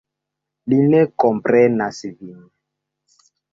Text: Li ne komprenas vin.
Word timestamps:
Li 0.73 0.79
ne 0.93 1.01
komprenas 1.25 2.01
vin. 2.23 2.35